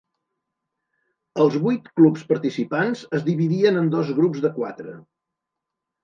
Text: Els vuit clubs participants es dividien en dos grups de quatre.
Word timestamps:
Els 1.43 1.57
vuit 1.65 1.91
clubs 1.99 2.23
participants 2.31 3.03
es 3.17 3.25
dividien 3.27 3.77
en 3.83 3.91
dos 3.97 4.09
grups 4.21 4.41
de 4.47 4.51
quatre. 4.55 4.95